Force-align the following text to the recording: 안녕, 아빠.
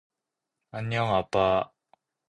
안녕, 0.71 1.13
아빠. 1.13 1.71